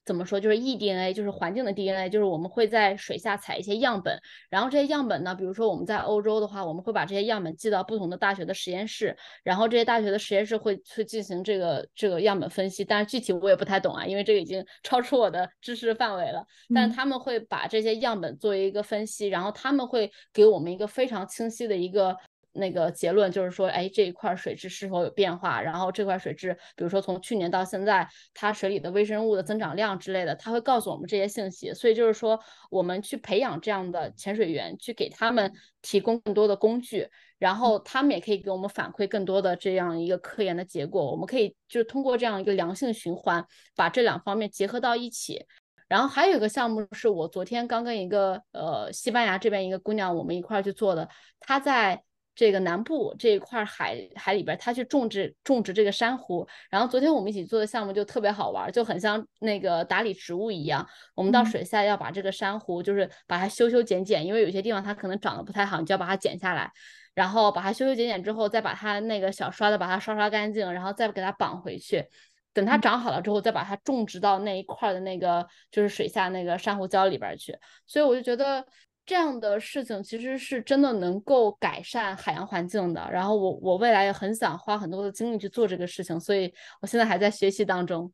[0.07, 0.41] 怎么说？
[0.41, 16.43] 就是 eDNA，就是环境的 DNA，就是我们会在水下采一些样本，然后这些样本呢，比如说我们在欧洲的话，我们会把这些样本寄到不同的大学的实验室，然后这些大学的实验室会去进行这个这个样本分析，但是具体我也不太懂啊，因为这个已经 超出我的知识范围了。
[16.73, 22.17] 但是他们会把这些样本作为一个分析，然后他们会给我们一个非常清晰的一个。
[22.57, 25.61] 那个结论就是说，哎，这一块水质是否有变化？
[25.61, 31.73] 然后这块水质，比如说从去年到现在，它水里的微生物的增长量之类的，它会告诉我们这些信息。
[31.73, 32.39] 所以就是说，
[32.71, 41.11] 我们去培养这样的潜水员，去给他们提供更多的工具，然后他们也可以给我们反馈更多的这样一个科研的结果。
[41.11, 45.45] 我们可以就是通过这样一个良性循环，把这两方面结合到一起。
[45.89, 52.03] 然后还有一个项目是我昨天刚跟一个呃西班牙这边一个姑娘我们一块儿去做的，她在。
[52.37, 56.47] 这个南部这一块海海里边，他去种植种植这个珊瑚。
[56.71, 60.87] 然后昨天我们一起做的项目就特别好玩，就很像那个打理植物一样。
[61.15, 66.71] 我们到水下要把这个珊瑚，就是把它修修剪剪，因为有些地方它可能长得不太好，你就要把它剪下来，
[67.15, 72.05] 然后把它修修剪剪之后，再把它那个小刷子把它刷刷干净，然后再给它绑回去。
[72.53, 77.57] 等它长好了之后，再把它种植到那一块的那个就是水下那个珊瑚礁里边去。
[77.87, 78.63] 所以我就觉得。
[79.07, 83.09] 这样的事情其实是真的能够改善海洋环境的。
[83.11, 88.13] 然后我我未来也很想花很多的精力去做这个事情，所以我现在还在学习当中。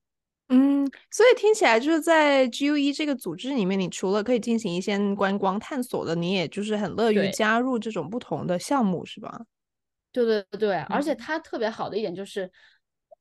[0.50, 9.40] 嗯，所以听起来就是在 GUE 这个组织里面，你除了可以进行一些观光探索的，你也就是很乐于加入这种不同的项目，是吧？
[10.12, 12.52] 对对对，而且它特别好的一点就是，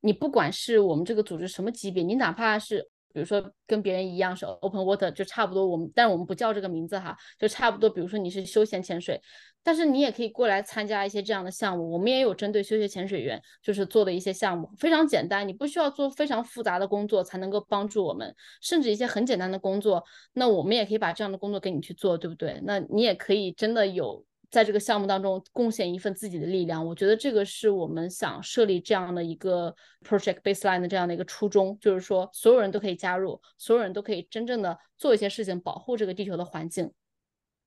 [0.02, 2.90] 你不管是我们这个组织什么级别，你哪怕是。
[3.14, 7.90] 比如说跟别人一样是 open water 就差不多，我们但我们不叫这个名字哈，就差不多。
[7.90, 9.22] 比如说你是休闲潜水，
[9.64, 11.92] 但是你也可以过来参加一些这样的项目。
[11.92, 22.60] 我们也有针对休闲潜水员就是做的一些项目，非常简单，你不需要做非常复杂的工作才能够帮助我们，甚至一些很简单的工作，那我们也可以把这样的工作给你去做，对不对？
[22.64, 24.26] 那你也可以真的有。
[24.52, 29.74] 在这个项目当中贡献一份自己的力量，我觉得这个是我们想设立这样的一个
[30.06, 36.92] project baseline 的这样的一个初衷，就是说所有人都可以加入，所有人都可以真正的做一些事情，保护这个地球的环境。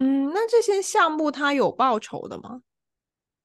[0.01, 2.61] 嗯，那这些项目它有报酬的吗？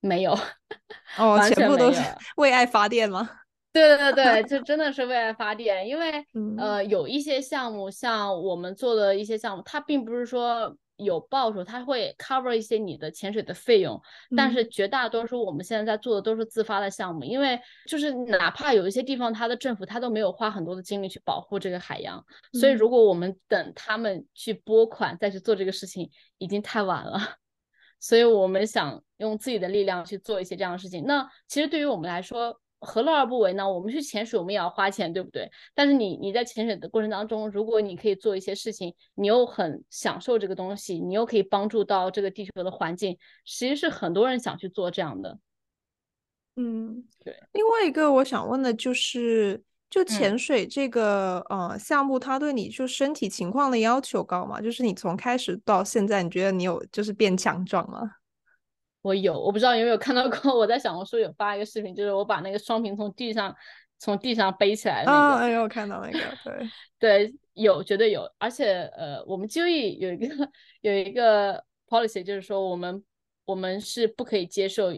[0.02, 0.38] 没有，
[1.18, 2.02] 哦，全部都是
[2.36, 3.30] 为爱发电吗？
[3.72, 10.76] 对对对对， 就真的是为爱发电，因为、嗯、呃有一些项目，像我们做的一些项目，它并不是说。
[11.00, 14.00] 有报酬，它会 cover 一些你的潜水的费用，
[14.36, 27.20] 但是绝大多数我们现在在做的都是自发的项目，嗯、因为就是哪怕有一些地方它的政府它都没有花很多的精力去保护这个海洋，嗯、所以如果我们等他们去拨款再去做这个事情，已经太晚了，
[28.00, 31.06] 所以我们想用自己的力量去做一些这样的事情。
[31.06, 33.70] 那其实对于我们来说，何乐而不为呢？
[33.70, 35.50] 我们去潜水，我们也要花钱，对不对？
[35.76, 45.38] 但是你你在潜水的过程当中，如果你可以做一些事情，你又很享受这个东西，你又可以帮助到这个地球的环境，其实是很多人想去做这样的。
[46.56, 47.36] 嗯，对。
[47.54, 54.62] 另外一个我想问的就是，就潜水这个、嗯、呃项目，它对你就身体情况的要求高吗？
[54.62, 58.16] 就是你从开始到现在，你觉得你有就是变强壮吗？
[59.02, 60.58] 我有，我不知道有没有看到过。
[60.58, 63.56] 我在小红书有发一个视频，就是我把那个双屏从地上
[63.98, 65.46] 从地上背起来的那个。
[65.46, 66.70] 啊，有看到那个，对
[67.30, 68.30] 对，有绝对有。
[68.38, 70.50] 而且呃，我们就业有一个
[70.82, 73.04] 有一个 policy，就是说我们
[73.46, 74.92] 我们是不可以接受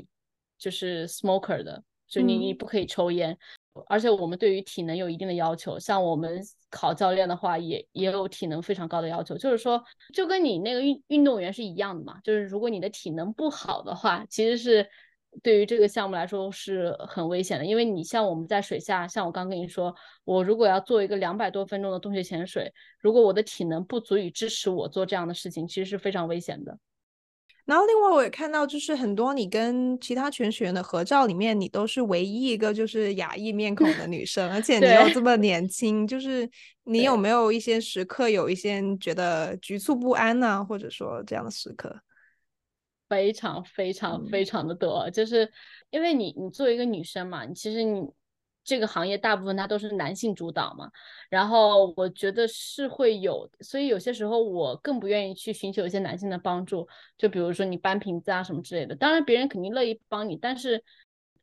[0.58, 3.32] 就是 smoker 的，就你你不可以抽烟。
[3.32, 3.38] 嗯
[3.88, 9.38] 而且我们对于体能有一定的要求，像我们考教练的话也，也有体能非常高的要求。
[9.38, 9.82] 就是说，
[10.14, 12.20] 就跟你那个运运动员是一样的嘛。
[12.22, 14.86] 就是如果你的体能不好的话，其实是
[15.42, 17.66] 对于这个项目来说是很危险的。
[17.66, 26.78] 因为你像我们在水下，像我刚跟你说，我如果要做一个两百多分钟的洞穴潜水，如果我的体能不足以支持我做这样的事情，其实是非常危险的。
[27.72, 36.50] 然后另外我也看到，就是很多你跟其他全学员的合照里面，你都是唯一一个就是亚裔面孔的女生，而且你又这么年轻，就是
[36.84, 40.64] 你有没有一些时刻有一些觉得局促不安呢、啊？
[40.66, 41.96] 或者说这样的时刻？
[43.08, 45.50] 非常非常非常的多，嗯、就是
[45.92, 48.02] 因为你你作为一个女生嘛，你其实你。
[48.64, 50.90] 这个行业大部分它都是男性主导嘛，
[51.30, 60.84] 然后我觉得是会有，所以有些时候我更不愿意去寻求一些男性的帮助，就比如说你搬瓶子啊什么之类的，当然别人肯定乐意帮你，但是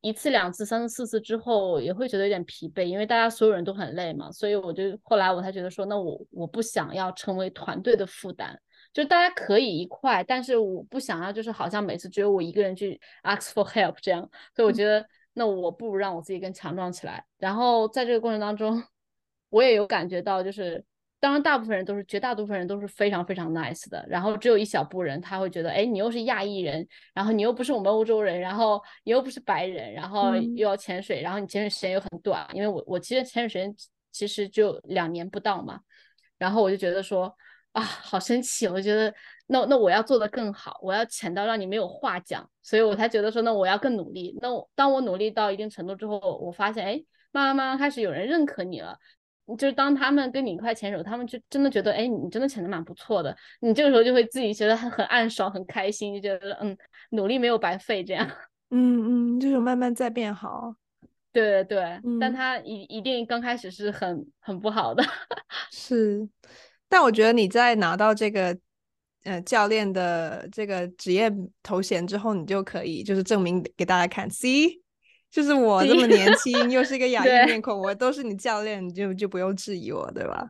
[0.00, 8.56] 一次两次三次四次之后也会觉得有点疲惫，因为大家所有人都很累嘛，所以我就后来我才觉得说，那我我不想要成为团队的负担，
[8.92, 14.22] 就大家可以一块，但是我不想要就是好像每次只有我一个人去 ask for help 这样，
[14.54, 15.04] 所以我觉得。
[15.34, 17.24] 那我不如让我自己更强壮起来。
[17.38, 18.82] 然后在这个过程当中，
[19.50, 20.84] 我也有感觉到，就是
[21.20, 24.04] 当然大部分人都是，绝大多数人都是非常非常 nice 的。
[24.08, 33.76] 然后只有一小部分人他会觉得，哎，你又是亚裔人，然后你又不是我们欧洲人，然后你又不是白人，然后又要潜水，然后你潜水时间又很短，因为我我其实潜水时间
[34.12, 35.80] 其实就两年不到嘛。
[36.36, 37.34] 然后我就觉得说，
[37.72, 39.12] 啊，好生气，我觉得。
[39.50, 44.36] 那那我要做的更好，我要潜到让你没有话讲，所以我才觉得说，那我要更努力。
[44.42, 47.02] 那我当我努力到一定程度之后，我发现，哎，
[47.32, 48.98] 慢慢慢慢开始有人认可你了。
[49.56, 53.34] 就是当他们跟你一块潜水，他们就真的觉得，哎，你真的潜的蛮不错的。
[53.60, 56.76] 你这个时候就会自己觉得很很暗爽，很开心，就觉得嗯，
[57.12, 58.28] 努力没有白费这样。
[58.68, 60.74] 嗯嗯，就是慢慢在变好。
[61.32, 65.02] 对对对，嗯、但他一一定刚开始是很很不好的。
[65.72, 66.28] 是，
[66.88, 68.56] 但我觉得你在拿到这个。
[69.24, 74.80] 呃，教练的这个职业头衔之后，你就可以就是证明给大家看，See，
[75.28, 80.48] 就是我这么年轻，又是一个 亚裔面孔，我都是你教练，你就就不用质疑我，对吧？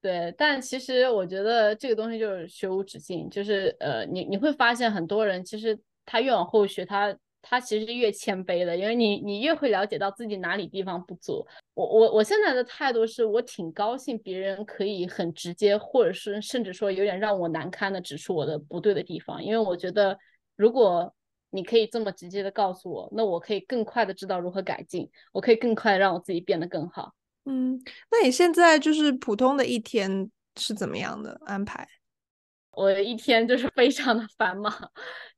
[0.00, 7.14] 对，但其实我觉得这个东西就是学无止境，就是呃，你你会发现很多人其实他越往后学，他。
[7.48, 11.46] 他其实是越谦卑的，因为你你越会了解到自己哪里地方不足。
[11.74, 20.18] 我我我现在的态度是我挺高兴别人可以很直接，或者是甚至说有点让我难堪的指出我的不对的地方，因为我觉得
[20.56, 21.14] 如果
[21.50, 27.14] 你可以这么直接的告诉我，那我可以更快的知道如何改进，我可以更快的让我自己变得更好。
[27.44, 27.80] 嗯，
[28.10, 30.28] 那你现在就是普通的一天
[30.58, 31.86] 是怎么样的安排？
[32.76, 34.70] 我一天就是 非常的繁忙，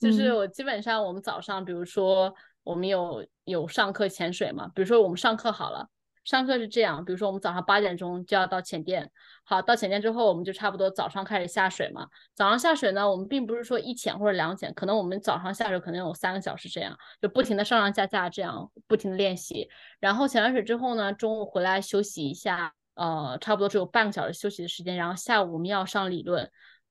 [0.00, 5.88] 就是我基本上我们早上，比如说我们有有上课潜水嘛，比如说我们上课好了，
[6.24, 9.08] 上课是这样，比如说我们早上八点钟就要到浅店，
[9.44, 19.70] 好，到浅店之后我们就差不多早上开始下水嘛，早上下水呢，我们并不是说一潜或者两潜，可能我们早上下水可能有三个小时这样，就不停的上上下下这样不停的练习，
[20.00, 26.50] 然后潜完水之后呢，中午回来休息一下，呃，差不多只有半个小时休息的时间，然后下午我们要上理论。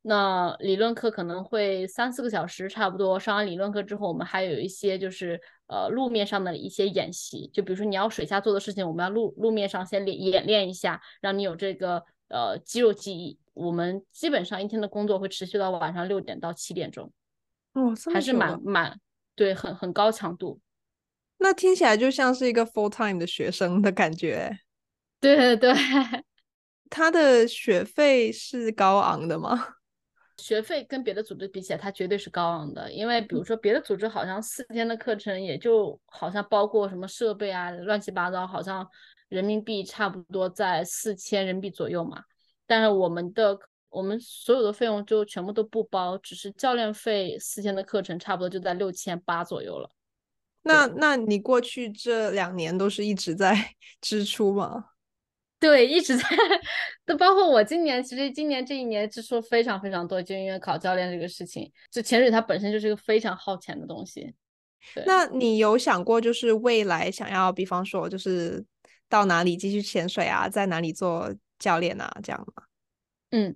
[0.09, 3.19] 那理论课可能会三四个小时，差不多。
[3.19, 13.37] 上完理论课之后，我们还有一些就是呃路面上的一些演习，就比如说你要水下做的事情，我们要路路面上先练演练一下，让你有这个呃肌肉记忆。
[13.53, 17.11] 我们基本上一天的工作会持续到晚上六点到七点钟，
[17.73, 18.97] 哦，还是蛮蛮
[19.35, 20.61] 对，很很高强度。
[21.39, 24.59] 那听起来就像是一个 full time 的学生的感觉。
[25.19, 25.73] 对对对，
[26.89, 29.73] 他的学费是高昂的吗？
[30.37, 32.91] 学费跟别的组织比起来，它绝对是高昂的。
[32.91, 38.87] 因为比如说别的组织好像四天的课程，也就好像包括什么设备啊，乱七八糟，好像
[39.29, 42.23] 人民币差不多在四千人民币左右嘛。
[42.65, 43.57] 但是我们的
[43.89, 49.89] 我们所有的费用就全部都不包，只是教练费四天的课程差不多就在六千八左右了。
[50.63, 53.55] 那那你过去这两年都是一直在
[54.01, 54.85] 支出吗？
[55.59, 56.23] 对，一直在，
[57.05, 61.71] 都包括我今年，其实今年这一年支出非常非常多，就因为考教练这个事情。
[61.91, 64.33] 就潜水它本身就是一个非常耗钱的东西。
[65.05, 68.63] 那你有想过，就是未来想要，比方说，就是
[69.09, 72.63] 到哪里继续潜水啊，在哪里做教练啊，这样吗？
[73.31, 73.55] 嗯。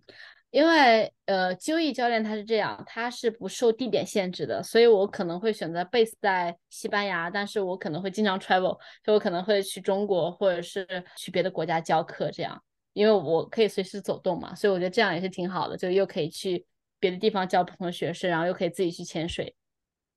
[0.51, 10.85] 因为呃，GOE 教练他是这样，他是不受地点限制的，所以我可能会选择 base 在西班牙，但是我可能会经常 travel，就我可能会去中国或者是
[11.15, 16.65] 去别的国家教课这样，因为我可以随时走动嘛，所以我觉得这样也是挺好的，就又可以去
[16.99, 19.55] 别的地方教不同的学生，然后又可以自己去潜水，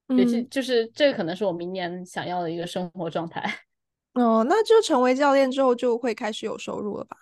[0.09, 3.41] 嗯，就就是这个可能是我明年想要的一个生活状态。
[4.15, 7.17] 哦，那就成为教练之后就会开始有收入了吧？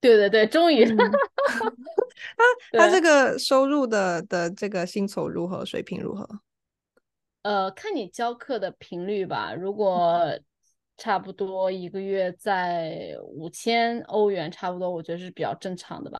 [0.00, 0.84] 对对对，终于。
[0.84, 0.96] 嗯
[2.36, 5.64] 他他这个收入的的这个薪酬如何？
[5.64, 6.26] 水平如何？
[7.42, 9.54] 呃，看你教课的频率吧。
[9.54, 10.38] 如果
[10.96, 16.18] 差不多一个月在五千欧元，差不多，我觉得是比较正常的吧。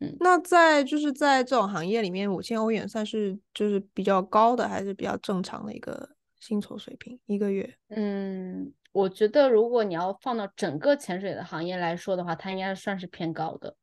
[0.00, 6.08] 嗯，那在就是在这种行业里面，五千欧元算是就是比较高的，还是比较正常的一个
[6.40, 7.18] 薪酬水平？
[7.26, 7.76] 一个月？
[7.88, 13.76] 嗯，我觉得如果你要放到整个潜水的行业来说的话，它应该算是偏高的。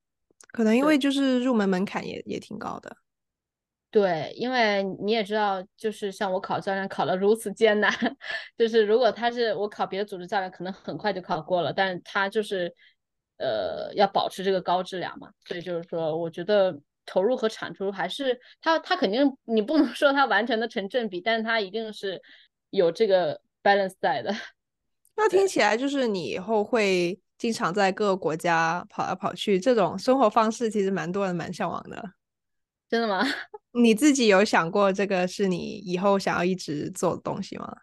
[0.51, 2.97] 可能因为就是入门门槛也也挺高的，
[3.89, 7.91] 对，因为你也知道，就是像我考教练考的如此艰难，
[8.57, 12.73] 就是如果他是我考别的组织教练，可能很快就考过了，但是他就是
[13.37, 22.21] 呃要保持这个高质量嘛，所以就是说，我觉得投入和产出还是他他肯定你不能说他完全的成正比，但是他一定是
[22.69, 24.33] 有这个 balance 在的。
[25.15, 27.19] 那听起来就是你以后会。
[27.41, 32.11] 经常在各个国家跑来跑去，这种生活方式其实蛮多人蛮向往的。
[32.87, 33.25] 真的吗？
[33.73, 37.75] 你自己有想过这个是你以后想要一直做的东西吗？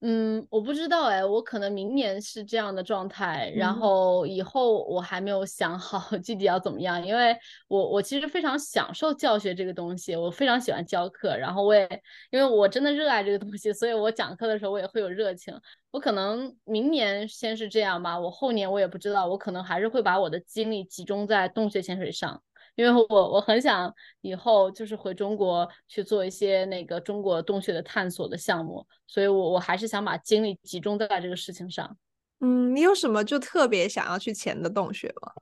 [0.00, 7.34] 嗯，我不知道哎，我可能明年是这样的状态，然后以后我还没有想好 具体要怎么样，因为
[7.66, 11.88] 我我其实非常享受教学这个东西，我非常喜欢教课，然后我也
[12.30, 15.58] 因为我真的热爱这个东西，所以我讲课的时候我也会有热情。
[15.90, 22.42] 我可能明年先是这样吧，我后年我也不知道，我可能还是会把我的精力集中在洞穴潜水上。
[22.76, 31.96] 因为我我很想以后就是回中国去做一些那个中国洞穴的探索的项目，所以我我还是想把精力集中在这个事情上。
[32.40, 35.32] 嗯，你有什么就特别想要去潜的洞穴吗？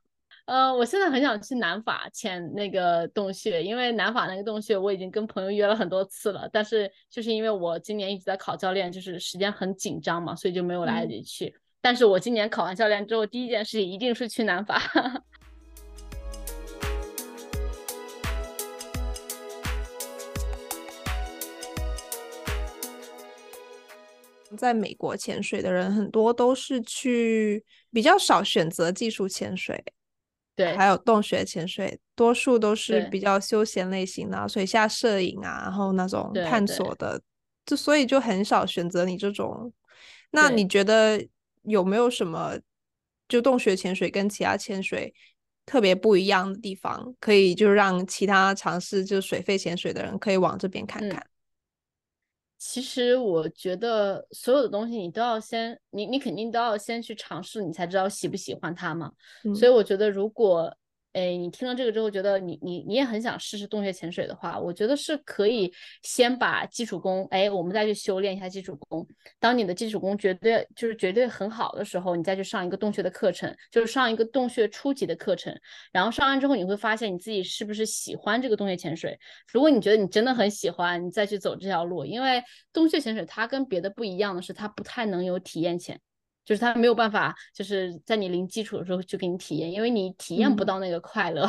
[0.47, 11.47] 呃，我现在很想去南法潜那个洞穴，因为南法那个洞穴我已经跟朋友约了很多次了，但是就是因为我今年一直在考教练，就是时间很紧张嘛，所以就没有来得及去。
[11.47, 11.61] 嗯。
[11.80, 14.80] 但是我今年考完教练之后，第一件事情一定是去南法。
[24.57, 29.83] 在美国潜水的人很多都是去比较少选择技术潜水，
[30.57, 37.21] 对，还有洞穴潜水，多数都是比较休闲类型的，水下摄影啊，然后那种探索的，
[37.67, 39.73] 就所以就很少选择你这种。
[40.31, 41.25] 那你觉得
[41.63, 42.59] 有没有什么
[43.29, 45.15] 就洞穴潜水跟其他潜水
[45.65, 51.21] 特别不一样的地方，可以就让其他尝试就水肺潜水的人可以往这边看看？
[51.21, 51.34] 嗯
[52.67, 59.12] 其实我觉得所有的东西你都要先，你你肯定都要先去尝试，你才知道喜不喜欢它嘛。
[59.45, 59.55] 嗯。
[59.55, 60.75] 所以我觉得如果。
[61.15, 69.07] 哎，你听了这个之后，觉得你你你也很想试试洞穴潜水的话，我觉得是可以先把基础功，哎，我们再去修炼一下基础功。
[69.39, 75.57] 当你的基础功绝对就是绝对很好的时候，你再去上一个洞穴的课程，就是上一个洞穴初级的课程。
[75.93, 79.17] 然后上完之后，你会发现你自己是不是喜欢这个洞穴潜水。
[79.53, 82.43] 如果你觉得你真的很喜欢，你再去走这条路，因为
[82.73, 86.01] 洞穴潜水它跟别的不一样的是，它不太能有体验潜。
[86.45, 91.49] 就是他没有办法，就是在你零基础的时候就给你体验，因为你体验不到那个快乐。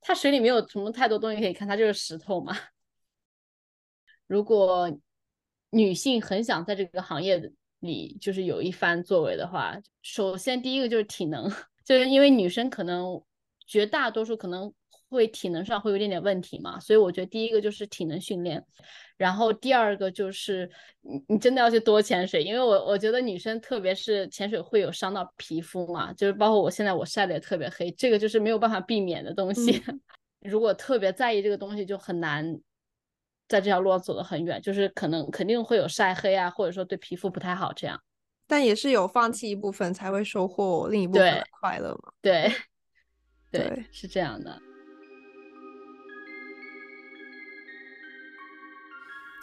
[0.00, 2.56] 它、嗯、水里没有什么太多东西可以看，它就是石头嘛。
[4.26, 4.90] 如果
[5.70, 11.50] 女性很想在这个行业里就是有一番作为的话，首先第一个就是体能，
[11.84, 13.22] 就是因为女生可能
[13.66, 14.72] 绝大多数可能
[15.08, 18.64] 会体能上会有点点问题嘛，所以我觉得第一个就是体能训练。
[19.16, 29.82] 然后第二个就是你你真的要去多潜水，因为我我觉得女生特别是潜水会有伤到皮肤嘛，就是包括我现在我晒的也特别黑，这个就是没有办法避免的东西。
[29.88, 30.00] 嗯、
[30.48, 32.60] 如果特别在意这个东西，就很难
[33.48, 38.00] 在这条路上走得很远，就是可能肯定会有晒黑啊，或者说对皮肤不太好这样。
[38.46, 42.12] 但也是有放弃一部分才会收获另一部分的快乐嘛。
[42.22, 42.50] 对
[43.50, 44.62] 对，对，是这样的。